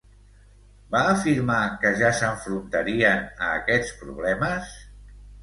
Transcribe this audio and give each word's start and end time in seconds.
Va 0.95 1.01
afirmar 1.09 1.57
que 1.83 1.91
ja 1.99 2.09
s'enfrontarien 2.21 3.23
a 3.49 3.53
aquests 3.59 3.95
problemes? 4.01 4.75